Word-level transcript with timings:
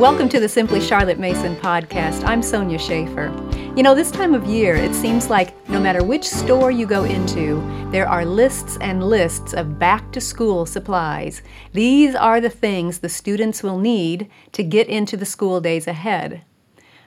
Welcome 0.00 0.30
to 0.30 0.40
the 0.40 0.48
Simply 0.48 0.80
Charlotte 0.80 1.18
Mason 1.18 1.56
podcast. 1.56 2.24
I'm 2.24 2.42
Sonya 2.42 2.78
Shafer. 2.78 3.30
You 3.76 3.82
know, 3.82 3.94
this 3.94 4.10
time 4.10 4.32
of 4.32 4.46
year, 4.46 4.74
it 4.74 4.94
seems 4.94 5.28
like 5.28 5.68
no 5.68 5.78
matter 5.78 6.02
which 6.02 6.24
store 6.24 6.70
you 6.70 6.86
go 6.86 7.04
into, 7.04 7.60
there 7.90 8.08
are 8.08 8.24
lists 8.24 8.78
and 8.80 9.04
lists 9.04 9.52
of 9.52 9.78
back 9.78 10.10
to 10.12 10.18
school 10.22 10.64
supplies. 10.64 11.42
These 11.74 12.14
are 12.14 12.40
the 12.40 12.48
things 12.48 13.00
the 13.00 13.10
students 13.10 13.62
will 13.62 13.78
need 13.78 14.30
to 14.52 14.62
get 14.62 14.88
into 14.88 15.18
the 15.18 15.26
school 15.26 15.60
days 15.60 15.86
ahead. 15.86 16.44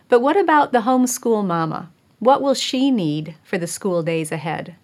But 0.08 0.20
what 0.20 0.38
about 0.38 0.72
the 0.72 0.82
homeschool 0.82 1.44
mama? 1.44 1.92
What 2.20 2.44
will 2.44 2.54
she 2.54 2.92
need 2.92 3.34
for 3.44 3.58
the 3.58 3.66
school 3.66 4.04
days 4.04 4.32
ahead? 4.32 4.76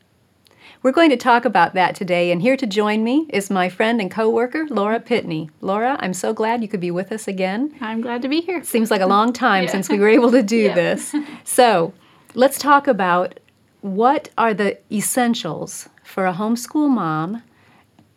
We're 0.81 0.93
going 0.93 1.09
to 1.09 1.17
talk 1.17 1.43
about 1.43 1.73
that 1.73 1.93
today, 1.93 2.31
and 2.31 2.41
here 2.41 2.55
to 2.55 2.65
join 2.65 3.03
me 3.03 3.25
is 3.29 3.49
my 3.49 3.67
friend 3.67 3.99
and 3.99 4.09
coworker, 4.09 4.65
Laura 4.69 5.01
Pitney. 5.01 5.49
Laura, 5.59 5.97
I'm 5.99 6.13
so 6.13 6.31
glad 6.33 6.61
you 6.61 6.69
could 6.69 6.79
be 6.79 6.89
with 6.91 7.11
us 7.11 7.27
again. 7.27 7.75
I'm 7.81 7.99
glad 7.99 8.21
to 8.21 8.29
be 8.29 8.39
here. 8.39 8.63
Seems 8.63 8.89
like 8.89 9.01
a 9.01 9.05
long 9.07 9.33
time 9.33 9.65
Yeah. 9.65 9.71
since 9.71 9.89
we 9.89 9.99
were 9.99 10.07
able 10.07 10.31
to 10.31 10.41
do 10.41 10.55
Yeah. 10.55 10.75
this. 10.75 11.13
So, 11.43 11.91
let's 12.33 12.57
talk 12.57 12.87
about 12.87 13.41
what 13.81 14.29
are 14.37 14.53
the 14.53 14.77
essentials 14.89 15.89
for 16.03 16.25
a 16.25 16.33
homeschool 16.33 16.89
mom, 16.89 17.43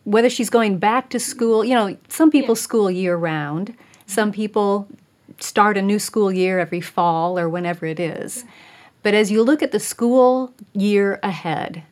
whether 0.04 0.30
she's 0.30 0.50
going 0.50 0.78
back 0.78 1.08
to 1.10 1.18
school. 1.18 1.64
You 1.64 1.74
know, 1.74 1.96
some 2.08 2.30
people 2.30 2.54
Yeah. 2.54 2.60
school 2.62 2.90
year 2.92 3.16
round, 3.16 3.74
some 4.06 4.30
people 4.30 4.86
start 5.40 5.76
a 5.76 5.82
new 5.82 5.98
school 5.98 6.30
year 6.30 6.60
every 6.60 6.80
fall 6.80 7.36
or 7.36 7.48
whenever 7.48 7.86
it 7.86 7.98
is. 7.98 8.44
But 9.02 9.14
as 9.14 9.32
you 9.32 9.42
look 9.42 9.64
at 9.64 9.72
the 9.72 9.80
school 9.80 10.52
year 10.74 11.18
ahead, 11.24 11.82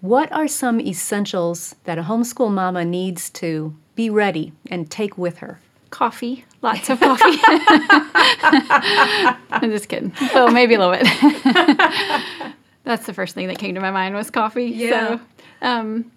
what 0.00 0.30
are 0.32 0.48
some 0.48 0.80
essentials 0.80 1.74
that 1.84 1.98
a 1.98 2.02
homeschool 2.02 2.52
mama 2.52 2.84
needs 2.84 3.30
to 3.30 3.74
be 3.94 4.08
ready 4.10 4.52
and 4.70 4.90
take 4.90 5.18
with 5.18 5.38
her? 5.38 5.60
Coffee, 5.90 6.44
lots 6.62 6.90
of 6.90 7.00
coffee. 7.00 7.38
I'm 9.50 9.70
just 9.70 9.88
kidding. 9.88 10.12
Well, 10.34 10.50
maybe 10.50 10.74
a 10.74 10.78
little 10.78 10.92
bit. 10.92 11.06
That's 12.84 13.06
the 13.06 13.14
first 13.14 13.34
thing 13.34 13.48
that 13.48 13.58
came 13.58 13.74
to 13.74 13.80
my 13.80 13.90
mind 13.90 14.14
was 14.14 14.30
coffee. 14.30 14.66
Yeah. 14.66 14.90
So, 14.90 15.20
um, 15.62 16.12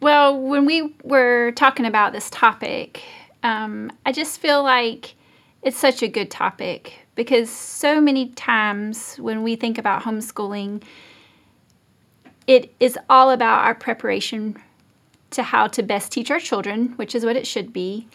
well, 0.00 0.40
when 0.40 0.64
we 0.64 0.94
were 1.02 1.52
talking 1.52 1.84
about 1.84 2.12
this 2.12 2.30
topic, 2.30 3.02
um, 3.42 3.90
I 4.06 4.12
just 4.12 4.40
feel 4.40 4.62
like 4.62 5.16
it's 5.62 5.76
such 5.76 6.02
a 6.02 6.08
good 6.08 6.30
topic 6.30 7.00
because 7.14 7.50
so 7.50 8.00
many 8.00 8.30
times 8.30 9.16
when 9.16 9.42
we 9.42 9.56
think 9.56 9.76
about 9.76 10.02
homeschooling, 10.02 10.82
it 12.48 12.74
is 12.80 12.98
all 13.10 13.30
about 13.30 13.64
our 13.66 13.74
preparation 13.74 14.56
to 15.30 15.42
how 15.42 15.68
to 15.68 15.82
best 15.82 16.10
teach 16.10 16.30
our 16.30 16.40
children, 16.40 16.94
which 16.96 17.14
is 17.14 17.24
what 17.24 17.36
it 17.36 17.46
should 17.46 17.72
be. 17.72 18.08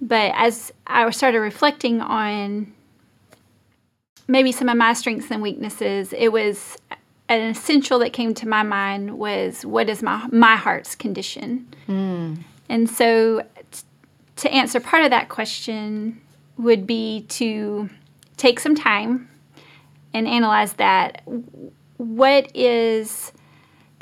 But 0.00 0.32
as 0.34 0.72
I 0.86 1.08
started 1.10 1.38
reflecting 1.38 2.00
on 2.00 2.72
maybe 4.26 4.50
some 4.52 4.70
of 4.70 4.76
my 4.78 4.94
strengths 4.94 5.30
and 5.30 5.42
weaknesses, 5.42 6.14
it 6.14 6.28
was 6.32 6.78
an 7.28 7.42
essential 7.42 7.98
that 7.98 8.14
came 8.14 8.32
to 8.34 8.48
my 8.48 8.62
mind 8.62 9.18
was 9.18 9.64
what 9.66 9.88
is 9.88 10.02
my 10.02 10.26
my 10.32 10.56
heart's 10.56 10.94
condition. 10.94 11.68
Hmm. 11.86 12.36
And 12.70 12.88
so 12.88 13.42
t- 13.70 13.82
to 14.36 14.50
answer 14.50 14.80
part 14.80 15.04
of 15.04 15.10
that 15.10 15.28
question 15.28 16.20
would 16.56 16.86
be 16.86 17.26
to 17.28 17.90
take 18.38 18.60
some 18.60 18.74
time 18.74 19.28
and 20.14 20.26
analyze 20.26 20.72
that. 20.74 21.22
What 21.98 22.50
is 22.56 23.32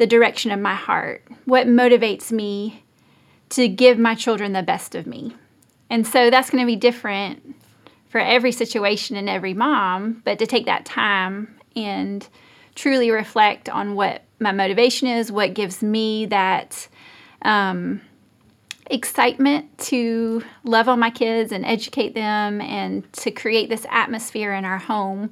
the 0.00 0.06
direction 0.06 0.50
of 0.50 0.58
my 0.58 0.74
heart? 0.74 1.22
What 1.44 1.66
motivates 1.66 2.32
me 2.32 2.84
to 3.50 3.68
give 3.68 3.98
my 3.98 4.14
children 4.14 4.54
the 4.54 4.62
best 4.62 4.94
of 4.94 5.06
me? 5.06 5.36
And 5.90 6.06
so 6.06 6.30
that's 6.30 6.48
going 6.48 6.62
to 6.62 6.66
be 6.66 6.74
different 6.74 7.54
for 8.08 8.18
every 8.18 8.50
situation 8.50 9.14
and 9.14 9.28
every 9.28 9.52
mom, 9.52 10.22
but 10.24 10.38
to 10.38 10.46
take 10.46 10.64
that 10.64 10.86
time 10.86 11.54
and 11.76 12.26
truly 12.74 13.10
reflect 13.10 13.68
on 13.68 13.94
what 13.94 14.24
my 14.38 14.52
motivation 14.52 15.06
is, 15.06 15.30
what 15.30 15.52
gives 15.52 15.82
me 15.82 16.24
that 16.26 16.88
um, 17.42 18.00
excitement 18.86 19.76
to 19.76 20.42
love 20.64 20.88
on 20.88 20.98
my 20.98 21.10
kids 21.10 21.52
and 21.52 21.66
educate 21.66 22.14
them 22.14 22.62
and 22.62 23.12
to 23.12 23.30
create 23.30 23.68
this 23.68 23.84
atmosphere 23.90 24.54
in 24.54 24.64
our 24.64 24.78
home. 24.78 25.30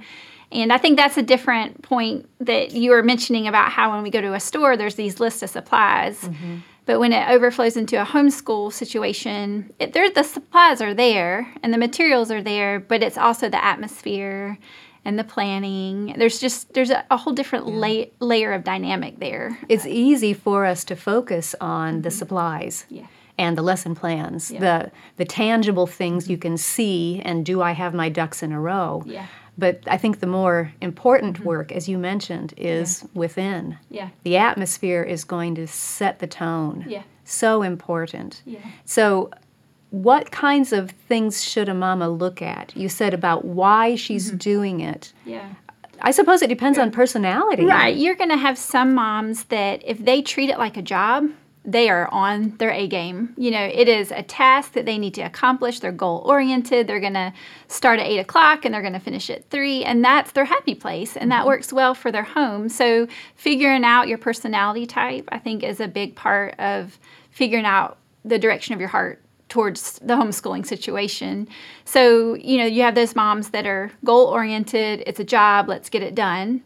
And 0.50 0.72
I 0.72 0.78
think 0.78 0.97
that's 0.97 1.16
a 1.16 1.22
different 1.22 1.82
point 1.82 2.28
that 2.41 2.72
you 2.72 2.91
were 2.91 3.03
mentioning 3.03 3.47
about 3.47 3.70
how 3.70 3.92
when 3.92 4.03
we 4.03 4.10
go 4.10 4.20
to 4.20 4.34
a 4.34 4.41
store, 4.41 4.76
there's 4.76 4.94
these 4.94 5.20
lists 5.20 5.42
of 5.42 5.50
supplies. 5.50 6.20
Mm-hmm. 6.22 6.59
But 6.86 7.00
when 7.00 7.12
it 7.12 7.28
overflows 7.28 7.76
into 7.76 8.00
a 8.00 8.04
homeschool 8.06 8.72
situation, 8.72 9.75
it, 9.78 9.92
the 9.92 10.22
supplies 10.22 10.81
are 10.81 10.94
there 10.94 11.53
and 11.62 11.72
the 11.75 11.76
materials 11.76 12.31
are 12.31 12.42
there, 12.42 12.81
but 12.81 13.03
it's 13.03 13.19
also 13.19 13.50
the 13.50 13.62
atmosphere 13.62 14.56
and 15.04 15.19
the 15.19 15.25
planning. 15.25 16.14
There's 16.16 16.38
just 16.41 16.72
there's 16.72 16.91
a, 16.91 17.04
a 17.10 17.19
whole 17.19 17.34
different 17.34 17.66
la- 17.66 18.06
layer 18.20 18.53
of 18.53 18.64
dynamic 18.64 19.19
there. 19.19 19.58
It's 19.69 19.84
easy 19.84 20.32
for 20.32 20.64
us 20.64 20.82
to 20.84 20.97
focus 20.97 21.54
on 21.60 22.00
the 22.00 22.08
mm-hmm. 22.08 22.19
supplies 22.19 22.87
Yeah. 22.88 23.06
and 23.37 23.56
the 23.56 23.62
lesson 23.62 23.94
plans, 23.94 24.50
Yeah. 24.50 24.60
the 24.60 24.92
the 25.19 25.25
tangible 25.26 25.87
things 25.87 26.31
you 26.31 26.38
can 26.38 26.56
see 26.56 27.20
and 27.22 27.44
do 27.44 27.60
I 27.60 27.72
have 27.72 27.92
my 27.92 28.08
ducks 28.08 28.42
in 28.42 28.50
a 28.50 28.60
row? 28.60 29.03
Yeah. 29.04 29.26
But 29.58 29.80
I 29.88 29.96
think 29.96 30.20
the 30.20 30.26
more 30.26 30.72
important 30.80 31.34
mm-hmm. 31.34 31.44
work, 31.44 31.72
as 31.72 31.88
you 31.88 31.98
mentioned, 31.98 32.54
is 32.56 33.04
within. 33.12 33.76
Yeah. 33.91 34.10
The 34.22 34.36
atmosphere 34.36 35.02
is 35.02 35.24
going 35.24 35.56
to 35.56 35.66
set 35.66 36.20
the 36.20 36.28
tone. 36.28 36.84
Yeah. 36.88 37.02
So 37.24 37.62
important. 37.62 38.42
Yeah. 38.46 38.60
So, 38.84 39.30
what 39.91 40.30
kinds 40.30 40.72
of 40.72 40.91
things 40.91 41.42
should 41.42 41.69
a 41.69 41.74
mama 41.74 42.08
look 42.08 42.41
at? 42.41 42.76
You 42.76 42.88
said 42.88 43.14
about 43.14 43.44
why 43.44 43.96
she's 43.96 44.28
mm-hmm. 44.28 44.36
doing 44.36 44.80
it. 44.80 45.12
Yeah. 45.24 45.54
I 46.00 46.12
suppose 46.12 46.42
it 46.42 46.48
depends 46.48 46.78
on 46.78 46.90
personality. 46.90 47.64
Right. 47.64 47.96
You're 47.96 48.14
going 48.14 48.30
to 48.30 48.36
have 48.36 48.56
some 48.56 48.94
moms 48.94 49.44
that 49.44 49.82
if 49.84 49.98
they 49.98 50.22
treat 50.22 50.50
it 50.50 50.58
like 50.58 50.76
a 50.76 50.82
job, 50.82 51.28
they 51.68 51.90
are 51.90 52.08
on 52.08 52.56
their 52.56 52.70
A 52.70 52.88
game. 52.88 53.34
You 53.36 53.50
know, 53.50 53.62
it 53.62 53.88
is 53.88 54.10
a 54.10 54.22
task 54.22 54.72
that 54.72 54.86
they 54.86 54.96
need 54.96 55.12
to 55.14 55.20
accomplish. 55.20 55.80
They're 55.80 55.92
goal 55.92 56.22
oriented. 56.24 56.86
They're 56.86 56.98
going 56.98 57.12
to 57.12 57.34
start 57.66 58.00
at 58.00 58.06
eight 58.06 58.18
o'clock 58.18 58.64
and 58.64 58.72
they're 58.72 58.80
going 58.80 58.94
to 58.94 58.98
finish 58.98 59.28
at 59.28 59.50
three, 59.50 59.84
and 59.84 60.02
that's 60.02 60.32
their 60.32 60.46
happy 60.46 60.74
place, 60.74 61.14
and 61.14 61.30
that 61.30 61.40
mm-hmm. 61.40 61.48
works 61.48 61.70
well 61.70 61.94
for 61.94 62.10
their 62.10 62.22
home. 62.22 62.70
So, 62.70 63.06
figuring 63.34 63.84
out 63.84 64.08
your 64.08 64.16
personality 64.16 64.86
type, 64.86 65.28
I 65.30 65.38
think, 65.38 65.62
is 65.62 65.78
a 65.78 65.88
big 65.88 66.16
part 66.16 66.58
of 66.58 66.98
figuring 67.30 67.66
out 67.66 67.98
the 68.24 68.38
direction 68.38 68.72
of 68.72 68.80
your 68.80 68.88
heart 68.88 69.22
towards 69.50 69.98
the 69.98 70.14
homeschooling 70.14 70.64
situation. 70.64 71.48
So, 71.84 72.34
you 72.34 72.58
know, 72.58 72.66
you 72.66 72.82
have 72.82 72.94
those 72.94 73.14
moms 73.14 73.50
that 73.50 73.66
are 73.66 73.92
goal 74.04 74.26
oriented, 74.26 75.02
it's 75.06 75.20
a 75.20 75.24
job, 75.24 75.68
let's 75.68 75.90
get 75.90 76.02
it 76.02 76.14
done. 76.14 76.62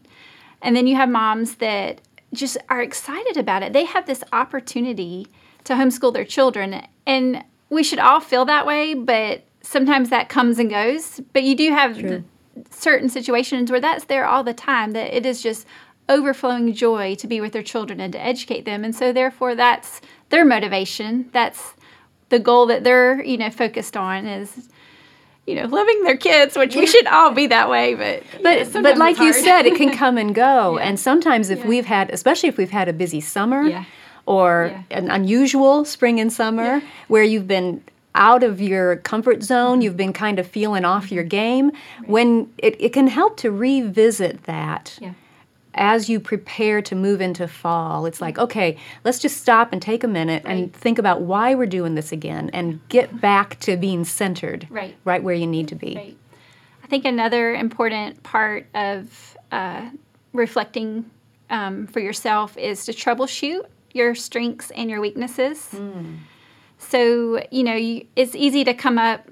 And 0.61 0.75
then 0.75 0.87
you 0.87 0.95
have 0.95 1.09
moms 1.09 1.55
that 1.55 1.99
just 2.33 2.57
are 2.69 2.81
excited 2.81 3.37
about 3.37 3.63
it. 3.63 3.73
They 3.73 3.85
have 3.85 4.05
this 4.05 4.23
opportunity 4.33 5.27
to 5.63 5.73
homeschool 5.73 6.13
their 6.13 6.25
children. 6.25 6.85
And 7.05 7.43
we 7.69 7.83
should 7.83 7.99
all 7.99 8.19
feel 8.19 8.45
that 8.45 8.65
way, 8.65 8.93
but 8.93 9.43
sometimes 9.61 10.09
that 10.09 10.29
comes 10.29 10.59
and 10.59 10.69
goes. 10.69 11.21
But 11.31 11.43
you 11.43 11.55
do 11.55 11.71
have 11.71 12.23
certain 12.69 13.09
situations 13.09 13.71
where 13.71 13.81
that's 13.81 14.05
there 14.05 14.25
all 14.25 14.43
the 14.43 14.53
time, 14.53 14.91
that 14.91 15.15
it 15.15 15.25
is 15.25 15.41
just 15.41 15.65
overflowing 16.09 16.73
joy 16.73 17.15
to 17.15 17.27
be 17.27 17.39
with 17.39 17.53
their 17.53 17.63
children 17.63 17.99
and 17.99 18.11
to 18.13 18.21
educate 18.21 18.65
them. 18.65 18.83
And 18.83 18.95
so, 18.95 19.13
therefore, 19.13 19.55
that's 19.55 20.01
their 20.29 20.45
motivation. 20.45 21.29
That's 21.31 21.73
the 22.29 22.39
goal 22.39 22.65
that 22.67 22.83
they're, 22.83 23.23
you 23.23 23.37
know, 23.37 23.49
focused 23.49 23.95
on 23.95 24.25
is 24.25 24.69
you 25.45 25.55
know, 25.55 25.65
loving 25.65 26.03
their 26.03 26.15
kids, 26.17 26.57
which 26.57 26.75
we 26.75 26.85
should 26.87 27.05
all 27.07 27.31
be 27.31 27.47
that 27.47 27.69
way, 27.69 27.95
but 27.95 28.23
But, 28.41 28.59
yeah, 28.73 28.81
but 28.81 28.97
like 28.97 29.19
you 29.19 29.33
said, 29.33 29.65
it 29.65 29.75
can 29.75 29.91
come 29.95 30.17
and 30.17 30.33
go. 30.33 30.77
Yeah. 30.77 30.85
And 30.87 30.99
sometimes 30.99 31.49
if 31.49 31.59
Yeah. 31.59 31.67
we've 31.67 31.85
had, 31.85 32.09
especially 32.11 32.49
if 32.49 32.57
we've 32.57 32.71
had 32.71 32.87
a 32.87 32.93
busy 32.93 33.19
summer 33.19 33.63
Yeah. 33.63 33.83
or 34.25 34.71
Yeah. 34.89 34.97
an 34.99 35.11
unusual 35.11 35.83
spring 35.85 36.19
and 36.19 36.31
summer 36.31 36.81
where 37.09 37.23
you've 37.23 37.47
been 37.47 37.81
out 38.15 38.43
of 38.43 38.61
your 38.61 38.97
comfort 38.97 39.43
zone, 39.43 39.81
you've 39.81 39.97
been 39.97 40.13
kind 40.13 40.37
of 40.39 40.47
feeling 40.47 40.85
off 40.85 41.11
your 41.11 41.23
game, 41.23 41.71
when 42.05 42.47
it, 42.59 42.75
it 42.79 42.89
can 42.93 43.07
help 43.07 43.37
to 43.37 43.49
revisit 43.51 44.43
that. 44.43 44.97
Yeah. 45.01 45.11
As 45.75 46.09
you 46.09 46.19
prepare 46.19 46.81
to 46.83 46.95
move 46.95 47.19
into 47.21 47.47
fall, 47.47 48.05
it's 48.05 48.21
like, 48.21 48.37
okay, 48.37 48.77
let's 49.03 49.19
just 49.19 49.37
stop 49.37 49.73
and 49.73 49.81
take 49.81 50.03
a 50.03 50.07
minute 50.07 50.43
and 50.45 50.73
think 50.73 50.99
about 50.99 51.21
why 51.21 51.55
we're 51.55 51.65
doing 51.65 51.95
this 51.95 52.11
again 52.11 52.49
and 52.53 52.79
get 52.89 53.19
back 53.19 53.59
to 53.61 53.75
being 53.77 54.05
centered 54.05 54.67
Right. 54.69 54.95
right 55.03 55.23
where 55.23 55.33
you 55.35 55.47
need 55.47 55.67
to 55.69 55.75
be. 55.75 55.95
Right. 55.95 56.17
I 56.83 56.87
think 56.87 57.05
another 57.05 57.55
important 57.55 58.21
part 58.23 58.67
of 58.75 59.37
uh, 59.51 59.89
reflecting 60.33 61.09
um, 61.49 61.87
for 61.87 61.99
yourself 61.99 62.57
is 62.57 62.85
to 62.85 62.91
troubleshoot 62.91 63.61
your 63.93 64.13
strengths 64.15 64.71
and 64.71 64.89
your 64.89 65.01
weaknesses. 65.01 65.69
Hmm. 65.69 66.15
So, 66.77 67.41
you 67.49 67.63
know, 67.63 67.75
you, 67.75 68.05
it's 68.15 68.35
easy 68.35 68.63
to 68.65 68.73
come 68.73 68.97
up 68.97 69.27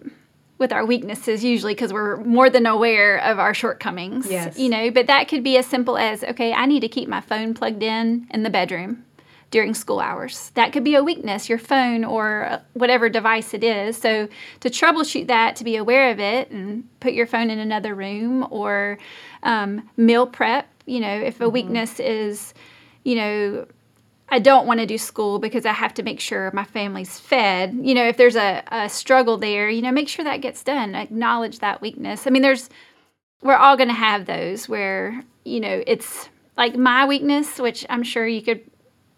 with 0.62 0.72
our 0.72 0.86
weaknesses 0.86 1.44
usually 1.44 1.74
because 1.74 1.92
we're 1.92 2.18
more 2.18 2.50
than 2.50 2.68
aware 2.68 3.18
of 3.18 3.40
our 3.40 3.54
shortcomings. 3.54 4.30
Yes. 4.30 4.58
You 4.58 4.70
know, 4.70 4.92
but 4.92 5.08
that 5.08 5.28
could 5.28 5.44
be 5.44 5.58
as 5.58 5.66
simple 5.66 5.98
as 5.98 6.24
okay, 6.24 6.54
I 6.54 6.68
need 6.68 6.82
to 6.82 6.88
keep 6.88 7.10
my 7.10 7.20
phone 7.20 7.54
plugged 7.54 7.84
in 7.84 8.28
in 8.30 8.44
the 8.44 8.50
bedroom 8.50 9.04
during 9.50 9.74
school 9.74 10.00
hours. 10.00 10.52
That 10.54 10.72
could 10.72 10.84
be 10.84 10.96
a 10.96 11.04
weakness, 11.04 11.50
your 11.50 11.58
phone 11.58 12.06
or 12.06 12.62
whatever 12.74 13.10
device 13.10 13.54
it 13.54 13.64
is. 13.64 13.98
So, 13.98 14.30
to 14.62 14.70
troubleshoot 14.70 15.28
that, 15.28 15.56
to 15.58 15.64
be 15.64 15.76
aware 15.76 16.12
of 16.12 16.20
it 16.20 16.52
and 16.52 16.88
put 17.02 17.14
your 17.14 17.28
phone 17.28 17.50
in 17.50 17.60
another 17.60 17.94
room 17.96 18.48
or 18.52 19.00
um, 19.44 19.90
meal 19.98 20.28
prep. 20.28 20.68
You 20.86 21.00
know, 21.00 21.20
if 21.20 21.42
a 21.42 21.44
mm-hmm. 21.44 21.54
weakness 21.54 22.00
is, 22.00 22.54
you 23.04 23.16
know, 23.16 23.66
I 24.34 24.40
don't 24.40 24.66
want 24.66 24.80
to 24.80 24.86
do 24.86 24.98
school 24.98 25.40
because 25.40 25.66
I 25.66 25.74
have 25.74 25.94
to 25.96 26.04
make 26.04 26.22
sure 26.22 26.50
my 26.54 26.64
family's 26.64 27.20
fed. 27.20 27.78
You 27.82 27.94
know, 27.94 28.08
if 28.08 28.16
there's 28.16 28.38
a, 28.38 28.64
a 28.72 28.88
struggle 28.88 29.38
there, 29.38 29.70
you 29.70 29.82
know, 29.82 29.92
make 29.92 30.08
sure 30.08 30.24
that 30.24 30.40
gets 30.40 30.64
done. 30.64 30.96
Acknowledge 30.96 31.60
that 31.60 31.82
weakness. 31.82 32.26
I 32.26 32.30
mean, 32.30 32.42
there's, 32.42 32.70
we're 33.42 33.58
all 33.58 33.76
going 33.76 33.90
to 33.90 33.94
have 33.94 34.26
those 34.26 34.70
where, 34.70 35.22
you 35.44 35.60
know, 35.60 35.84
it's 35.86 36.30
like 36.56 36.78
my 36.78 37.06
weakness, 37.06 37.60
which 37.60 37.86
I'm 37.90 38.04
sure 38.04 38.26
you 38.26 38.42
could, 38.42 38.62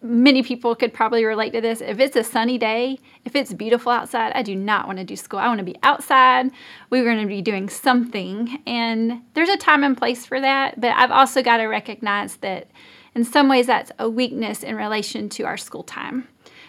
many 0.02 0.42
people 0.42 0.74
could 0.74 0.96
probably 0.96 1.24
relate 1.26 1.54
to 1.54 1.62
this. 1.62 1.80
If 1.80 2.00
it's 2.00 2.16
a 2.16 2.24
sunny 2.24 2.58
day, 2.58 2.98
if 3.24 3.36
it's 3.36 3.54
beautiful 3.54 3.92
outside, 3.92 4.32
I 4.34 4.42
do 4.42 4.56
not 4.56 4.88
want 4.88 4.98
to 4.98 5.06
do 5.06 5.16
school. 5.16 5.40
I 5.40 5.48
want 5.48 5.60
to 5.60 5.64
be 5.64 5.78
outside. 5.84 6.50
We're 6.90 7.04
going 7.04 7.22
to 7.22 7.28
be 7.28 7.44
doing 7.44 7.70
something. 7.70 8.64
And 8.66 9.22
there's 9.36 9.50
a 9.50 9.58
time 9.58 9.84
and 9.84 9.96
place 9.96 10.26
for 10.26 10.42
that. 10.42 10.82
But 10.82 10.96
I've 10.96 11.12
also 11.12 11.44
got 11.44 11.58
to 11.58 11.68
recognize 11.68 12.38
that 12.38 12.68
in 13.16 13.24
some 13.24 13.48
ways 13.50 13.68
that's 13.68 13.92
a 14.00 14.10
weakness 14.10 14.64
in 14.64 14.76
relation 14.76 15.30
to 15.30 15.44
our 15.44 15.58
school 15.58 15.84
time 15.84 16.28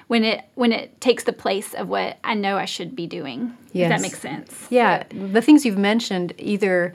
when 0.08 0.25
it 0.25 0.44
when 0.55 0.73
it 0.73 1.00
takes 1.00 1.25
the 1.25 1.32
place 1.32 1.75
of 1.75 1.88
what 1.88 2.19
I 2.25 2.35
know 2.35 2.56
I 2.56 2.64
should 2.64 2.94
be 2.94 3.06
doing. 3.06 3.56
Yes. 3.73 3.91
Does 3.91 4.02
that 4.02 4.02
make 4.02 4.17
sense? 4.17 4.67
Yeah, 4.70 5.05
the 5.11 5.43
things 5.43 5.64
you've 5.64 5.79
mentioned 5.79 6.32
either 6.38 6.94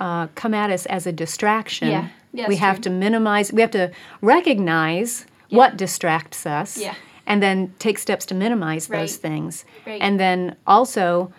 uh, 0.00 0.28
come 0.34 0.54
at 0.54 0.70
us 0.70 0.86
as 0.86 1.06
a 1.06 1.12
distraction. 1.12 1.88
Yeah, 1.88 2.08
yeah 2.32 2.48
we 2.48 2.56
have 2.56 2.76
true. 2.76 2.84
to 2.84 2.90
minimize. 2.90 3.52
We 3.52 3.60
have 3.60 3.70
to 3.72 3.92
recognize 4.20 5.26
yeah. 5.48 5.58
what 5.58 5.76
distracts 5.76 6.46
us. 6.46 6.78
Yeah. 6.78 6.94
And 7.28 7.42
then 7.42 7.74
take 7.80 7.98
steps 7.98 8.24
to 8.26 8.34
minimize 8.34 8.88
right. 8.88 9.00
those 9.00 9.16
things. 9.16 9.64
Right. 9.84 10.00
And 10.00 10.20
then 10.20 10.54
also 10.64 11.32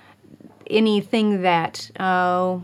anything 0.69 1.43
that 1.43 1.89
uh, 1.97 2.59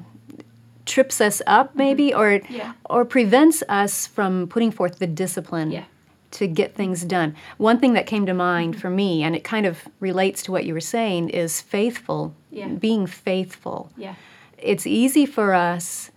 trips 0.93 1.19
us 1.19 1.41
up 1.47 1.69
mm-hmm. 1.69 1.77
maybe 1.79 2.11
mm-hmm. 2.11 2.19
or 2.19 2.55
yeah. 2.55 2.73
or 2.85 3.03
prevents 3.03 3.63
us 3.67 4.05
from 4.05 4.47
putting 4.47 4.71
forth 4.71 4.99
the 4.99 5.07
discipline 5.07 5.71
yeah. 5.71 5.85
to 6.31 6.45
get 6.45 6.75
things 6.75 7.03
done. 7.03 7.35
One 7.57 7.79
thing 7.79 7.93
that 7.93 8.05
came 8.05 8.27
to 8.27 8.33
mind 8.33 8.73
mm-hmm. 8.73 8.81
for 8.81 8.91
me 8.91 9.23
and 9.23 9.35
it 9.35 9.43
kind 9.43 9.65
of 9.65 9.87
relates 9.99 10.43
to 10.43 10.51
what 10.51 10.65
you 10.65 10.73
were 10.73 10.87
saying 10.97 11.29
is 11.29 11.61
faithful, 11.61 12.35
yeah. 12.51 12.67
being 12.67 13.07
faithful. 13.07 13.91
Yeah. 13.97 14.13
It's 14.59 14.85
easy 14.85 15.25
for 15.25 15.55
us 15.55 16.11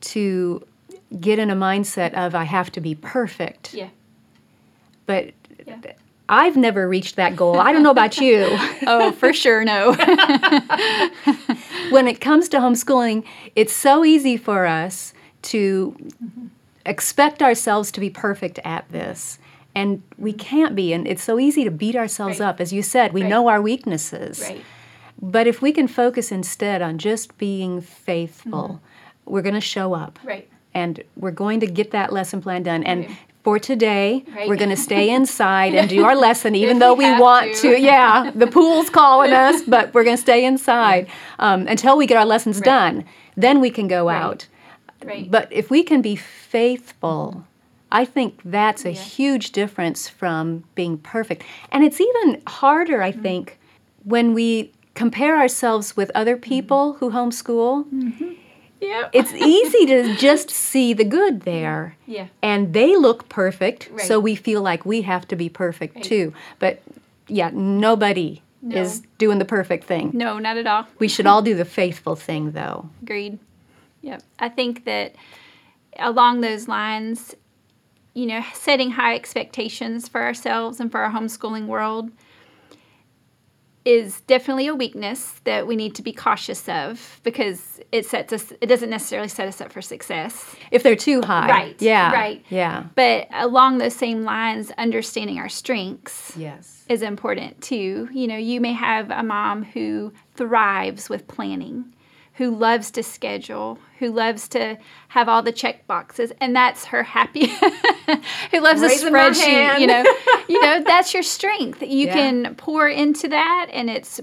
to 0.00 0.66
get 1.20 1.38
in 1.38 1.48
a 1.48 1.56
mindset 1.56 2.12
of 2.14 2.34
I 2.34 2.44
have 2.44 2.72
to 2.72 2.80
be 2.80 2.96
perfect. 2.96 3.72
Yeah. 3.72 3.90
But 5.06 5.32
yeah. 5.64 5.92
I've 6.28 6.56
never 6.56 6.88
reached 6.88 7.16
that 7.16 7.36
goal. 7.36 7.58
I 7.58 7.72
don't 7.72 7.82
know 7.82 7.90
about 7.90 8.18
you. 8.18 8.46
oh, 8.86 9.12
for 9.12 9.32
sure, 9.32 9.64
no. 9.64 9.94
when 11.90 12.08
it 12.08 12.20
comes 12.20 12.48
to 12.50 12.58
homeschooling, 12.58 13.24
it's 13.54 13.72
so 13.72 14.04
easy 14.04 14.36
for 14.36 14.66
us 14.66 15.12
to 15.42 15.96
mm-hmm. 16.22 16.46
expect 16.86 17.42
ourselves 17.42 17.90
to 17.92 18.00
be 18.00 18.10
perfect 18.10 18.58
at 18.64 18.88
this. 18.90 19.38
And 19.74 20.02
we 20.16 20.32
can't 20.32 20.74
be. 20.74 20.92
And 20.92 21.06
it's 21.06 21.22
so 21.22 21.38
easy 21.38 21.62
to 21.64 21.70
beat 21.70 21.94
ourselves 21.94 22.40
right. 22.40 22.48
up. 22.48 22.60
As 22.60 22.72
you 22.72 22.82
said, 22.82 23.12
we 23.12 23.22
right. 23.22 23.28
know 23.28 23.48
our 23.48 23.62
weaknesses. 23.62 24.40
Right. 24.40 24.64
But 25.20 25.46
if 25.46 25.62
we 25.62 25.72
can 25.72 25.88
focus 25.88 26.32
instead 26.32 26.82
on 26.82 26.98
just 26.98 27.36
being 27.38 27.80
faithful, 27.80 28.80
mm-hmm. 28.80 29.32
we're 29.32 29.42
going 29.42 29.54
to 29.54 29.60
show 29.60 29.94
up. 29.94 30.18
Right. 30.24 30.48
And 30.74 31.02
we're 31.16 31.30
going 31.30 31.60
to 31.60 31.66
get 31.66 31.90
that 31.92 32.12
lesson 32.12 32.40
plan 32.40 32.62
done. 32.62 32.84
And 32.84 33.16
for 33.48 33.58
today. 33.58 34.24
Right. 34.36 34.46
We're 34.46 34.56
going 34.56 34.68
to 34.68 34.76
stay 34.76 35.08
inside 35.18 35.74
and 35.74 35.88
do 35.88 36.04
our 36.04 36.14
lesson, 36.14 36.54
even 36.54 36.80
though 36.80 36.92
we, 36.92 37.10
we 37.10 37.18
want 37.18 37.54
to. 37.54 37.76
to. 37.76 37.80
Yeah, 37.80 38.30
the 38.34 38.46
pool's 38.46 38.90
calling 38.90 39.32
us, 39.32 39.62
but 39.62 39.94
we're 39.94 40.04
going 40.04 40.18
to 40.18 40.22
stay 40.22 40.44
inside 40.44 41.08
um, 41.38 41.66
until 41.66 41.96
we 41.96 42.06
get 42.06 42.18
our 42.18 42.26
lessons 42.26 42.56
right. 42.56 42.64
done. 42.66 43.04
Then 43.38 43.62
we 43.62 43.70
can 43.70 43.88
go 43.88 44.08
right. 44.08 44.22
out. 44.22 44.46
Right. 45.02 45.30
But 45.30 45.50
if 45.50 45.70
we 45.70 45.82
can 45.82 46.02
be 46.02 46.14
faithful, 46.14 47.46
I 47.90 48.04
think 48.04 48.38
that's 48.44 48.84
a 48.84 48.92
yeah. 48.92 49.00
huge 49.00 49.52
difference 49.52 50.10
from 50.10 50.64
being 50.74 50.98
perfect. 50.98 51.42
And 51.72 51.82
it's 51.84 52.02
even 52.02 52.42
harder, 52.46 53.00
I 53.00 53.12
mm-hmm. 53.12 53.22
think, 53.22 53.58
when 54.04 54.34
we 54.34 54.72
compare 54.92 55.38
ourselves 55.38 55.96
with 55.96 56.10
other 56.14 56.36
people 56.36 56.92
mm-hmm. 56.92 56.98
who 56.98 57.12
homeschool. 57.12 57.86
Mm-hmm 57.90 58.27
yeah. 58.80 59.08
it's 59.12 59.32
easy 59.32 59.86
to 59.86 60.16
just 60.16 60.50
see 60.50 60.92
the 60.92 61.04
good 61.04 61.42
there. 61.42 61.96
Yeah. 62.06 62.28
And 62.42 62.72
they 62.72 62.96
look 62.96 63.28
perfect, 63.28 63.88
right. 63.90 64.06
so 64.06 64.20
we 64.20 64.34
feel 64.34 64.62
like 64.62 64.84
we 64.84 65.02
have 65.02 65.26
to 65.28 65.36
be 65.36 65.48
perfect 65.48 65.96
right. 65.96 66.04
too. 66.04 66.32
But 66.58 66.82
yeah, 67.26 67.50
nobody 67.52 68.42
no. 68.62 68.80
is 68.80 69.02
doing 69.18 69.38
the 69.38 69.44
perfect 69.44 69.84
thing. 69.84 70.10
No, 70.14 70.38
not 70.38 70.56
at 70.56 70.66
all. 70.66 70.86
We 70.98 71.08
should 71.08 71.26
all 71.26 71.42
do 71.42 71.54
the 71.54 71.64
faithful 71.64 72.16
thing 72.16 72.52
though. 72.52 72.88
Agreed. 73.02 73.38
Yep. 74.02 74.22
I 74.38 74.48
think 74.48 74.84
that 74.84 75.14
along 75.98 76.40
those 76.40 76.68
lines, 76.68 77.34
you 78.14 78.26
know, 78.26 78.42
setting 78.54 78.92
high 78.92 79.14
expectations 79.14 80.08
for 80.08 80.22
ourselves 80.22 80.80
and 80.80 80.90
for 80.90 81.00
our 81.00 81.12
homeschooling 81.12 81.66
world 81.66 82.10
is 83.88 84.20
definitely 84.22 84.66
a 84.66 84.74
weakness 84.74 85.40
that 85.44 85.66
we 85.66 85.74
need 85.74 85.94
to 85.94 86.02
be 86.02 86.12
cautious 86.12 86.68
of 86.68 87.20
because 87.22 87.80
it 87.90 88.04
sets 88.04 88.34
us 88.34 88.52
it 88.60 88.66
doesn't 88.66 88.90
necessarily 88.90 89.28
set 89.28 89.48
us 89.48 89.62
up 89.62 89.72
for 89.72 89.80
success. 89.80 90.54
If 90.70 90.82
they're 90.82 90.94
too 90.94 91.22
high. 91.22 91.48
Right 91.48 91.80
yeah 91.80 92.12
right. 92.12 92.44
yeah. 92.50 92.84
But 92.94 93.28
along 93.32 93.78
those 93.78 93.94
same 93.94 94.24
lines 94.24 94.70
understanding 94.76 95.38
our 95.38 95.48
strengths 95.48 96.36
yes. 96.36 96.84
is 96.90 97.00
important 97.00 97.62
too. 97.62 98.10
You 98.12 98.28
know 98.28 98.36
you 98.36 98.60
may 98.60 98.74
have 98.74 99.10
a 99.10 99.22
mom 99.22 99.64
who 99.64 100.12
thrives 100.34 101.08
with 101.08 101.26
planning 101.26 101.94
who 102.38 102.54
loves 102.54 102.92
to 102.92 103.02
schedule, 103.02 103.80
who 103.98 104.10
loves 104.10 104.46
to 104.46 104.78
have 105.08 105.28
all 105.28 105.42
the 105.42 105.50
check 105.50 105.86
boxes, 105.88 106.32
and 106.40 106.54
that's 106.54 106.84
her 106.84 107.02
happy. 107.02 107.46
who 108.52 108.60
loves 108.60 108.80
Raising 108.80 109.08
a 109.08 109.10
spreadsheet, 109.10 109.80
you 109.80 109.88
know, 109.88 110.04
you 110.48 110.62
know 110.62 110.82
that's 110.84 111.12
your 111.12 111.24
strength. 111.24 111.82
You 111.82 112.06
yeah. 112.06 112.14
can 112.14 112.54
pour 112.54 112.88
into 112.88 113.26
that, 113.26 113.66
and 113.72 113.90
it's 113.90 114.20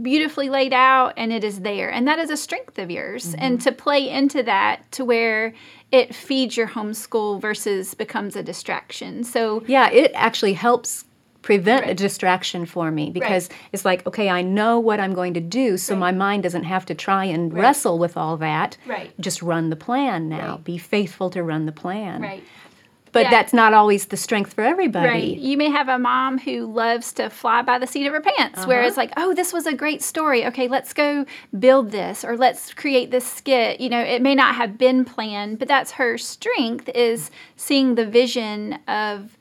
beautifully 0.00 0.50
laid 0.50 0.74
out, 0.74 1.14
and 1.16 1.32
it 1.32 1.42
is 1.42 1.60
there, 1.60 1.90
and 1.90 2.06
that 2.06 2.18
is 2.18 2.28
a 2.28 2.36
strength 2.36 2.78
of 2.78 2.90
yours. 2.90 3.28
Mm-hmm. 3.28 3.40
And 3.40 3.60
to 3.62 3.72
play 3.72 4.10
into 4.10 4.42
that 4.42 4.92
to 4.92 5.04
where 5.06 5.54
it 5.90 6.14
feeds 6.14 6.58
your 6.58 6.68
homeschool 6.68 7.40
versus 7.40 7.94
becomes 7.94 8.36
a 8.36 8.42
distraction. 8.42 9.24
So 9.24 9.64
yeah, 9.66 9.90
it 9.90 10.12
actually 10.14 10.52
helps 10.52 11.06
prevent 11.44 11.82
right. 11.82 11.90
a 11.90 11.94
distraction 11.94 12.64
for 12.64 12.90
me 12.90 13.10
because 13.10 13.50
right. 13.50 13.58
it's 13.70 13.84
like 13.84 14.06
okay 14.06 14.30
i 14.30 14.40
know 14.40 14.80
what 14.80 14.98
i'm 14.98 15.12
going 15.12 15.34
to 15.34 15.40
do 15.40 15.76
so 15.76 15.92
right. 15.92 16.00
my 16.00 16.10
mind 16.10 16.42
doesn't 16.42 16.64
have 16.64 16.86
to 16.86 16.94
try 16.94 17.22
and 17.26 17.52
wrestle 17.52 17.98
with 17.98 18.16
all 18.16 18.38
that 18.38 18.78
right 18.86 19.12
just 19.20 19.42
run 19.42 19.68
the 19.68 19.76
plan 19.76 20.26
now 20.26 20.56
be 20.64 20.78
faithful 20.78 21.28
to 21.28 21.42
run 21.42 21.66
the 21.66 21.72
plan 21.72 22.22
right 22.22 22.42
but 23.12 23.24
yeah. 23.24 23.30
that's 23.30 23.52
not 23.52 23.72
always 23.72 24.06
the 24.06 24.16
strength 24.16 24.54
for 24.54 24.64
everybody. 24.64 25.08
Right. 25.08 25.38
You 25.38 25.56
may 25.56 25.70
have 25.70 25.88
a 25.88 26.00
mom 26.00 26.36
who 26.36 26.66
loves 26.66 27.12
to 27.12 27.30
fly 27.30 27.62
by 27.62 27.78
the 27.78 27.86
seat 27.86 28.08
of 28.08 28.12
her 28.12 28.20
pants, 28.20 28.58
uh-huh. 28.58 28.66
where 28.66 28.82
it's 28.82 28.96
like, 28.96 29.12
oh, 29.16 29.32
this 29.32 29.52
was 29.52 29.66
a 29.66 29.72
great 29.72 30.02
story. 30.02 30.44
Okay, 30.46 30.66
let's 30.66 30.92
go 30.92 31.24
build 31.56 31.92
this 31.92 32.24
or 32.24 32.36
let's 32.36 32.74
create 32.74 33.12
this 33.12 33.24
skit. 33.24 33.80
You 33.80 33.88
know, 33.88 34.00
it 34.00 34.20
may 34.20 34.34
not 34.34 34.56
have 34.56 34.76
been 34.76 35.04
planned, 35.04 35.60
but 35.60 35.68
that's 35.68 35.92
her 35.92 36.18
strength 36.18 36.88
is 36.92 37.30
seeing 37.54 37.94
the 37.94 38.04
vision 38.04 38.80
of 38.88 39.38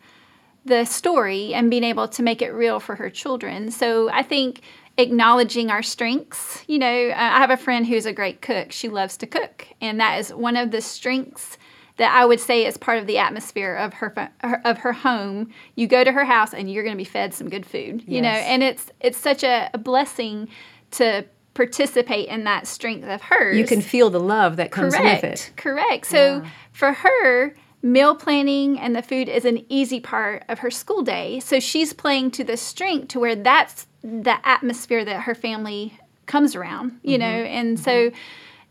the 0.65 0.85
story 0.85 1.53
and 1.53 1.69
being 1.69 1.83
able 1.83 2.07
to 2.07 2.23
make 2.23 2.41
it 2.41 2.51
real 2.51 2.79
for 2.79 2.95
her 2.95 3.09
children. 3.09 3.71
So 3.71 4.09
I 4.09 4.23
think 4.23 4.61
acknowledging 4.97 5.69
our 5.69 5.83
strengths. 5.83 6.63
You 6.67 6.79
know, 6.79 7.09
uh, 7.09 7.15
I 7.15 7.39
have 7.39 7.49
a 7.49 7.57
friend 7.57 7.85
who's 7.85 8.05
a 8.05 8.13
great 8.13 8.41
cook. 8.41 8.71
She 8.71 8.89
loves 8.89 9.17
to 9.17 9.27
cook, 9.27 9.67
and 9.81 9.99
that 9.99 10.19
is 10.19 10.33
one 10.33 10.55
of 10.55 10.71
the 10.71 10.81
strengths 10.81 11.57
that 11.97 12.11
I 12.11 12.25
would 12.25 12.39
say 12.39 12.65
is 12.65 12.75
part 12.77 12.97
of 12.97 13.05
the 13.05 13.19
atmosphere 13.19 13.75
of 13.75 13.93
her 13.95 14.31
of 14.63 14.79
her 14.79 14.93
home. 14.93 15.51
You 15.75 15.87
go 15.87 16.03
to 16.03 16.11
her 16.11 16.25
house 16.25 16.53
and 16.53 16.71
you're 16.71 16.83
going 16.83 16.95
to 16.95 16.97
be 16.97 17.03
fed 17.03 17.33
some 17.33 17.49
good 17.49 17.65
food. 17.65 18.01
Yes. 18.01 18.07
You 18.07 18.21
know, 18.21 18.29
and 18.29 18.63
it's 18.63 18.91
it's 18.99 19.17
such 19.17 19.43
a, 19.43 19.69
a 19.73 19.77
blessing 19.77 20.47
to 20.91 21.25
participate 21.53 22.29
in 22.29 22.45
that 22.45 22.65
strength 22.65 23.07
of 23.07 23.21
hers. 23.21 23.57
You 23.57 23.65
can 23.65 23.81
feel 23.81 24.09
the 24.09 24.19
love 24.19 24.55
that 24.55 24.71
comes 24.71 24.95
Correct. 24.95 25.23
with 25.23 25.31
it. 25.31 25.51
Correct. 25.55 26.07
So 26.07 26.41
yeah. 26.43 26.49
for 26.71 26.93
her, 26.93 27.55
meal 27.83 28.15
planning 28.15 28.79
and 28.79 28.95
the 28.95 29.01
food 29.01 29.27
is 29.27 29.45
an 29.45 29.63
easy 29.69 29.99
part 29.99 30.43
of 30.47 30.59
her 30.59 30.71
school 30.71 31.03
day. 31.03 31.39
So 31.41 31.59
she's 31.59 31.93
playing 31.93 32.31
to 32.31 32.43
the 32.43 32.57
strength 32.57 33.09
to 33.09 33.19
where 33.19 33.35
that's 33.35 33.85
the 34.01 34.37
atmosphere 34.47 35.05
that 35.05 35.23
her 35.23 35.35
family 35.35 35.99
comes 36.25 36.55
around, 36.55 36.99
you 37.03 37.19
mm-hmm. 37.19 37.21
know. 37.21 37.43
And 37.43 37.77
mm-hmm. 37.77 37.83
so 37.83 38.11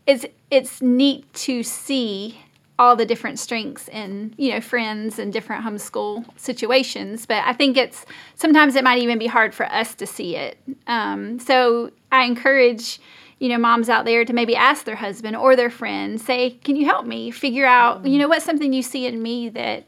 it's 0.07 0.25
it's 0.49 0.81
neat 0.81 1.31
to 1.33 1.63
see 1.63 2.39
all 2.79 2.95
the 2.95 3.05
different 3.05 3.37
strengths 3.37 3.87
in 3.89 4.33
you 4.37 4.51
know 4.51 4.59
friends 4.59 5.19
and 5.19 5.31
different 5.31 5.63
homeschool 5.63 6.25
situations 6.39 7.25
but 7.27 7.43
i 7.45 7.53
think 7.53 7.77
it's 7.77 8.03
sometimes 8.33 8.75
it 8.75 8.83
might 8.83 8.97
even 8.97 9.19
be 9.19 9.27
hard 9.27 9.53
for 9.53 9.65
us 9.67 9.93
to 9.93 10.07
see 10.07 10.35
it 10.35 10.57
um, 10.87 11.37
so 11.39 11.91
i 12.11 12.23
encourage 12.23 12.99
you 13.43 13.49
know, 13.49 13.57
moms 13.57 13.89
out 13.89 14.05
there 14.05 14.23
to 14.23 14.31
maybe 14.31 14.55
ask 14.55 14.85
their 14.85 14.95
husband 14.95 15.35
or 15.35 15.57
their 15.57 15.69
friend, 15.69 16.21
say, 16.21 16.51
"Can 16.63 16.77
you 16.77 16.85
help 16.85 17.05
me 17.05 17.29
figure 17.29 17.65
out, 17.65 18.05
you 18.05 18.17
know, 18.17 18.29
what's 18.29 18.45
something 18.45 18.71
you 18.71 18.81
see 18.81 19.05
in 19.05 19.21
me 19.21 19.49
that 19.49 19.83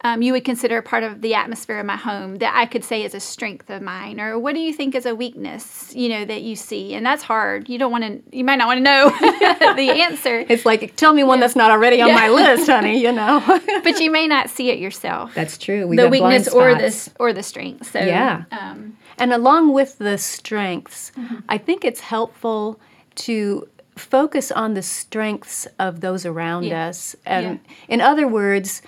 um, 0.00 0.22
you 0.22 0.32
would 0.32 0.44
consider 0.44 0.82
part 0.82 1.04
of 1.04 1.22
the 1.22 1.32
atmosphere 1.32 1.78
of 1.78 1.86
my 1.86 1.94
home 1.94 2.38
that 2.38 2.52
I 2.56 2.66
could 2.66 2.82
say 2.82 3.04
is 3.04 3.14
a 3.14 3.20
strength 3.20 3.70
of 3.70 3.80
mine? 3.80 4.18
Or 4.18 4.40
what 4.40 4.56
do 4.56 4.60
you 4.60 4.72
think 4.72 4.96
is 4.96 5.06
a 5.06 5.14
weakness, 5.14 5.94
you 5.94 6.08
know, 6.08 6.24
that 6.24 6.42
you 6.42 6.56
see? 6.56 6.94
And 6.94 7.06
that's 7.06 7.22
hard. 7.22 7.68
You 7.68 7.78
don't 7.78 7.92
want 7.92 8.02
to, 8.02 8.36
you 8.36 8.42
might 8.42 8.56
not 8.56 8.66
want 8.66 8.78
to 8.78 8.82
know 8.82 9.10
the 9.20 9.90
answer. 10.02 10.44
It's 10.48 10.66
like, 10.66 10.96
tell 10.96 11.12
me 11.12 11.22
one 11.22 11.38
yeah. 11.38 11.42
that's 11.42 11.54
not 11.54 11.70
already 11.70 12.02
on 12.02 12.08
yeah. 12.08 12.14
my 12.16 12.28
list, 12.28 12.66
honey, 12.66 13.00
you 13.00 13.12
know. 13.12 13.40
but 13.84 14.00
you 14.00 14.10
may 14.10 14.26
not 14.26 14.50
see 14.50 14.70
it 14.70 14.80
yourself. 14.80 15.32
That's 15.32 15.56
true. 15.56 15.86
We 15.86 15.96
the 15.96 16.08
weakness 16.08 16.48
or 16.48 16.74
the, 16.74 17.10
or 17.20 17.32
the 17.32 17.44
strength. 17.44 17.92
So, 17.92 18.00
yeah. 18.00 18.46
Um, 18.50 18.96
and 19.16 19.32
along 19.32 19.72
with 19.72 19.96
the 19.98 20.18
strengths, 20.18 21.12
mm-hmm. 21.12 21.36
I 21.48 21.58
think 21.58 21.84
it's 21.84 22.00
helpful 22.00 22.80
to 23.16 23.68
focus 23.96 24.52
on 24.52 24.74
the 24.74 24.82
strengths 24.82 25.66
of 25.78 26.00
those 26.00 26.26
around 26.26 26.64
yeah. 26.64 26.88
us. 26.88 27.16
And 27.24 27.60
yeah. 27.64 27.74
in 27.88 28.00
other 28.00 28.28
words, 28.28 28.82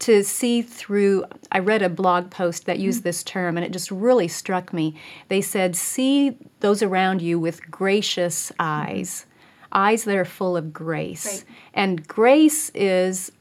to 0.00 0.22
see 0.22 0.62
through 0.62 1.24
i 1.52 1.58
read 1.58 1.82
a 1.82 1.88
blog 1.88 2.30
post 2.30 2.66
that 2.66 2.78
used 2.78 2.98
mm-hmm. 2.98 3.08
this 3.08 3.22
term 3.22 3.56
and 3.56 3.64
it 3.64 3.72
just 3.72 3.90
really 3.90 4.28
struck 4.28 4.72
me 4.72 4.94
they 5.28 5.40
said 5.40 5.74
see 5.74 6.36
those 6.60 6.82
around 6.82 7.22
you 7.22 7.38
with 7.38 7.70
gracious 7.70 8.52
eyes 8.58 9.24
mm-hmm. 9.24 9.78
eyes 9.78 10.04
that 10.04 10.16
are 10.16 10.24
full 10.24 10.56
of 10.56 10.72
grace 10.72 11.26
right. 11.26 11.44
and 11.74 12.06
grace 12.06 12.70
is 12.74 13.32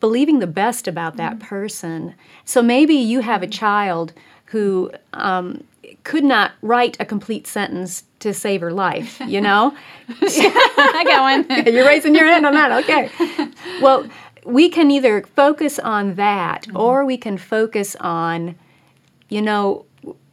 believing 0.00 0.38
the 0.38 0.46
best 0.46 0.86
about 0.86 1.16
that 1.16 1.38
mm-hmm. 1.38 1.48
person 1.48 2.14
so 2.44 2.62
maybe 2.62 2.94
you 2.94 3.20
have 3.20 3.42
a 3.42 3.46
mm-hmm. 3.46 3.52
child 3.52 4.12
who 4.46 4.90
um, 5.12 5.64
could 6.04 6.24
not 6.24 6.52
write 6.62 6.96
a 7.00 7.04
complete 7.04 7.46
sentence 7.46 8.04
to 8.20 8.34
save 8.34 8.60
her 8.60 8.72
life, 8.72 9.20
you 9.26 9.40
know? 9.40 9.76
I 10.08 11.04
got 11.06 11.48
one. 11.48 11.66
You're 11.74 11.86
raising 11.86 12.14
your 12.14 12.26
hand 12.26 12.46
on 12.46 12.54
that, 12.54 12.84
okay. 12.84 13.10
Well, 13.80 14.08
we 14.44 14.68
can 14.68 14.90
either 14.90 15.22
focus 15.22 15.78
on 15.78 16.14
that 16.14 16.62
mm-hmm. 16.62 16.76
or 16.76 17.04
we 17.04 17.16
can 17.16 17.36
focus 17.36 17.96
on, 18.00 18.56
you 19.28 19.42
know, 19.42 19.84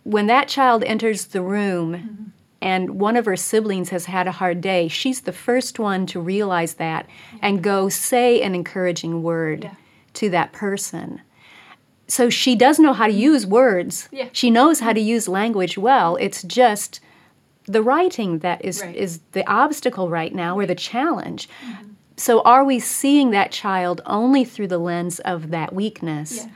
when 0.04 0.28
that 0.28 0.48
child 0.48 0.84
enters 0.84 1.26
the 1.26 1.42
room 1.42 1.94
mm-hmm. 1.94 2.24
and 2.62 3.00
one 3.00 3.18
of 3.18 3.26
her 3.26 3.36
siblings 3.36 3.90
has 3.90 4.06
had 4.06 4.28
a 4.28 4.32
hard 4.32 4.62
day, 4.62 4.88
she's 4.88 5.22
the 5.22 5.34
first 5.34 5.80
one 5.80 6.06
to 6.08 6.20
realize 6.20 6.76
that 6.76 7.08
yeah. 7.34 7.40
and 7.42 7.64
go 7.64 7.90
say 7.90 8.42
an 8.42 8.56
encouraging 8.56 9.24
word 9.24 9.66
yeah. 9.66 9.76
to 10.14 10.30
that 10.30 10.54
person 10.54 11.22
so 12.08 12.30
she 12.30 12.56
does 12.56 12.80
know 12.80 12.94
how 12.94 13.08
to 13.08 13.14
use 13.14 13.46
words. 13.46 14.10
Yeah. 14.12 14.30
She 14.32 14.52
knows 14.52 14.80
how 14.80 14.94
to 14.94 15.00
use 15.00 15.28
language 15.28 15.78
well. 15.78 16.16
It's 16.18 16.44
just 16.44 17.00
the 17.66 17.82
writing 17.82 18.40
that 18.40 18.64
is 18.64 18.82
right. 18.82 18.96
is 18.96 19.20
the 19.32 19.48
obstacle 19.50 20.10
right 20.10 20.34
now 20.34 20.58
or 20.58 20.66
the 20.66 20.76
challenge. 20.76 21.50
Mm-hmm. 21.66 21.92
So 22.18 22.42
are 22.42 22.64
we 22.64 22.80
seeing 22.80 23.32
that 23.32 23.52
child 23.52 24.02
only 24.06 24.46
through 24.46 24.68
the 24.68 24.78
lens 24.78 25.20
of 25.20 25.52
that 25.52 25.74
weakness? 25.74 26.38
Yeah. 26.38 26.52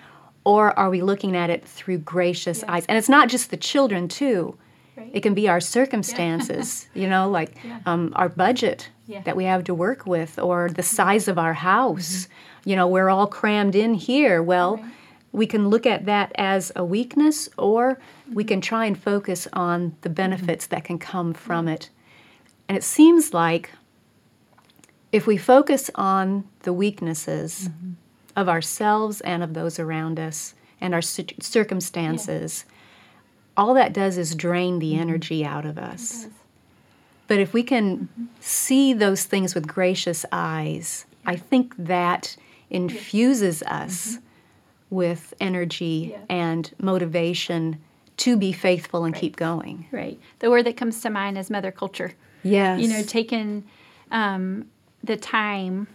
Or 0.46 0.78
are 0.80 0.90
we 0.90 1.02
looking 1.02 1.36
at 1.36 1.50
it 1.50 1.66
through 1.66 2.00
gracious 2.00 2.62
yeah. 2.62 2.74
eyes? 2.74 2.86
And 2.88 2.98
it's 2.98 3.10
not 3.10 3.30
just 3.30 3.52
the 3.52 3.58
children 3.58 4.08
too. 4.08 4.58
Right. 4.96 5.12
It 5.14 5.22
can 5.22 5.34
be 5.34 5.48
our 5.48 5.60
circumstances, 5.60 6.88
you 6.94 7.10
know, 7.10 7.30
like 7.30 7.58
um, 7.86 8.14
our 8.16 8.30
budget 8.30 8.90
that 9.26 9.36
we 9.36 9.46
have 9.46 9.64
to 9.64 9.74
work 9.74 10.06
with, 10.06 10.38
or 10.38 10.70
the 10.70 10.84
size 10.84 11.28
of 11.28 11.40
our 11.40 11.54
house. 11.54 12.26
Mm-hmm. 12.26 12.70
You 12.70 12.76
know, 12.76 12.88
we're 12.88 13.10
all 13.10 13.26
crammed 13.26 13.76
in 13.76 13.96
here. 13.96 14.44
Well, 14.44 14.78
right 14.78 14.86
we 15.32 15.46
can 15.46 15.70
look 15.70 15.86
at 15.86 16.06
that 16.06 16.32
as 16.36 16.72
a 16.76 16.84
weakness 16.84 17.50
or 17.58 18.00
we 18.34 18.44
can 18.44 18.62
try 18.62 18.86
and 18.86 18.98
focus 18.98 19.48
on 19.54 19.96
the 20.02 20.10
benefits 20.10 20.68
that 20.68 20.84
can 20.84 20.98
come 20.98 21.34
from 21.34 21.68
it. 21.68 21.90
And 22.68 22.78
it 22.78 22.84
seems 22.84 23.34
like 23.34 23.72
if 25.12 25.28
we 25.28 25.38
focus 25.38 25.90
on 25.96 26.48
the 26.62 26.74
weaknesses 26.74 27.70
mm-hmm. 27.70 27.92
of 28.36 28.50
ourselves 28.50 29.22
and 29.22 29.44
of 29.44 29.54
those 29.54 29.80
around 29.80 30.20
us 30.20 30.56
and 30.82 30.94
our 30.94 31.02
circumstances, 31.02 32.66
yeah. 32.68 32.74
all 33.58 33.74
that 33.76 33.94
does 33.94 34.18
is 34.18 34.36
drain 34.36 34.80
the 34.80 34.98
energy 34.98 35.46
out 35.46 35.66
of 35.66 35.78
us. 35.78 36.28
But 37.28 37.40
if 37.40 37.54
we 37.54 37.62
can 37.62 37.98
mm-hmm. 37.98 38.26
see 38.40 38.94
those 38.94 39.24
things 39.26 39.54
with 39.54 39.68
gracious 39.68 40.26
eyes, 40.32 41.06
yeah. 41.24 41.32
I 41.32 41.36
think 41.36 41.76
that 41.78 42.36
infuses 42.72 43.62
us 43.64 44.14
mm-hmm 44.14 44.26
with 44.90 45.34
energy 45.40 46.12
yeah. 46.12 46.20
and 46.30 46.72
motivation 46.80 47.80
to 48.18 48.36
be 48.36 48.52
faithful 48.52 49.06
and 49.06 49.14
right. 49.14 49.22
keep 49.22 49.36
going. 49.36 49.88
Right. 49.92 50.20
The 50.40 50.50
word 50.50 50.66
that 50.66 50.78
comes 50.78 51.02
to 51.02 51.10
mind 51.10 51.38
is 51.38 51.50
mother 51.50 51.72
culture. 51.72 52.14
Yes. 52.44 52.82
You 52.82 52.88
know, 52.90 53.04
taking 53.04 53.64
um, 54.12 54.68
the 55.04 55.16
time 55.16 55.88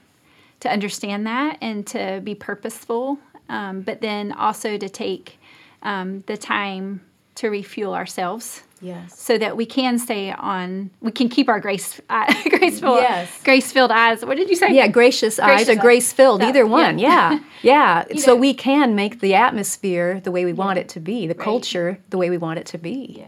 to 0.60 0.70
understand 0.70 1.26
that 1.26 1.58
and 1.60 1.86
to 1.88 2.20
be 2.24 2.34
purposeful, 2.34 3.18
um, 3.48 3.82
but 3.82 4.00
then 4.00 4.32
also 4.32 4.78
to 4.78 4.88
take 4.88 5.38
um, 5.82 6.24
the 6.26 6.36
time 6.36 7.02
to 7.36 7.48
refuel 7.48 7.94
ourselves 7.94 8.62
Yes. 8.84 9.18
So 9.18 9.38
that 9.38 9.56
we 9.56 9.64
can 9.64 9.98
stay 9.98 10.30
on, 10.30 10.90
we 11.00 11.10
can 11.10 11.30
keep 11.30 11.48
our 11.48 11.58
grace, 11.58 12.02
uh, 12.10 12.32
graceful, 12.50 12.96
yes. 12.96 13.42
grace-filled 13.42 13.90
eyes. 13.90 14.22
What 14.24 14.36
did 14.36 14.50
you 14.50 14.56
say? 14.56 14.74
Yeah, 14.74 14.88
gracious, 14.88 15.38
gracious 15.38 15.68
eyes 15.68 15.68
or 15.70 15.80
grace-filled, 15.80 16.42
either 16.42 16.66
one. 16.66 16.98
Yeah, 16.98 17.40
yeah. 17.62 18.04
yeah. 18.10 18.18
so 18.18 18.34
know. 18.34 18.40
we 18.40 18.52
can 18.52 18.94
make 18.94 19.20
the 19.20 19.34
atmosphere 19.34 20.20
the 20.20 20.30
way 20.30 20.44
we 20.44 20.50
yeah. 20.50 20.56
want 20.56 20.78
it 20.78 20.90
to 20.90 21.00
be, 21.00 21.26
the 21.26 21.34
right. 21.34 21.42
culture 21.42 21.98
the 22.10 22.18
way 22.18 22.28
we 22.28 22.36
want 22.36 22.58
it 22.58 22.66
to 22.66 22.78
be. 22.78 23.16
Yeah, 23.18 23.24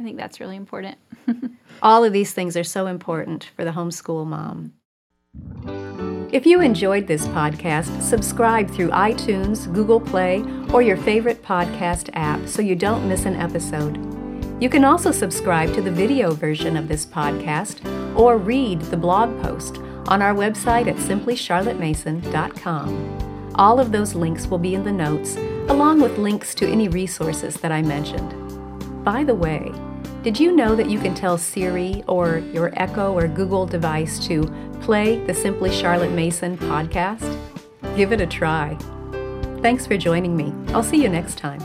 I 0.00 0.02
think 0.02 0.16
that's 0.16 0.40
really 0.40 0.56
important. 0.56 0.96
All 1.82 2.02
of 2.02 2.14
these 2.14 2.32
things 2.32 2.56
are 2.56 2.64
so 2.64 2.86
important 2.86 3.50
for 3.56 3.64
the 3.64 3.72
homeschool 3.72 4.26
mom. 4.26 4.72
If 6.32 6.46
you 6.46 6.62
enjoyed 6.62 7.06
this 7.06 7.26
podcast, 7.28 8.00
subscribe 8.00 8.70
through 8.70 8.88
iTunes, 8.88 9.72
Google 9.72 10.00
Play, 10.00 10.42
or 10.72 10.80
your 10.80 10.96
favorite 10.96 11.42
podcast 11.42 12.08
app 12.14 12.48
so 12.48 12.62
you 12.62 12.74
don't 12.74 13.06
miss 13.06 13.26
an 13.26 13.36
episode. 13.36 14.13
You 14.60 14.70
can 14.70 14.84
also 14.84 15.10
subscribe 15.10 15.74
to 15.74 15.82
the 15.82 15.90
video 15.90 16.32
version 16.32 16.76
of 16.76 16.86
this 16.88 17.04
podcast 17.04 17.84
or 18.16 18.38
read 18.38 18.80
the 18.82 18.96
blog 18.96 19.42
post 19.42 19.78
on 20.06 20.22
our 20.22 20.34
website 20.34 20.86
at 20.86 20.94
simplycharlottemason.com. 20.96 23.52
All 23.56 23.80
of 23.80 23.92
those 23.92 24.14
links 24.14 24.46
will 24.46 24.58
be 24.58 24.74
in 24.74 24.84
the 24.84 24.92
notes, 24.92 25.36
along 25.68 26.00
with 26.00 26.18
links 26.18 26.54
to 26.56 26.68
any 26.68 26.88
resources 26.88 27.54
that 27.56 27.72
I 27.72 27.82
mentioned. 27.82 29.04
By 29.04 29.24
the 29.24 29.34
way, 29.34 29.72
did 30.22 30.40
you 30.40 30.56
know 30.56 30.74
that 30.74 30.88
you 30.88 30.98
can 30.98 31.14
tell 31.14 31.36
Siri 31.36 32.02
or 32.08 32.38
your 32.38 32.72
Echo 32.80 33.12
or 33.12 33.28
Google 33.28 33.66
device 33.66 34.18
to 34.26 34.50
play 34.80 35.22
the 35.26 35.34
Simply 35.34 35.70
Charlotte 35.70 36.12
Mason 36.12 36.56
podcast? 36.56 37.38
Give 37.96 38.12
it 38.12 38.20
a 38.20 38.26
try. 38.26 38.76
Thanks 39.60 39.86
for 39.86 39.96
joining 39.96 40.36
me. 40.36 40.52
I'll 40.68 40.82
see 40.82 41.02
you 41.02 41.08
next 41.08 41.38
time. 41.38 41.60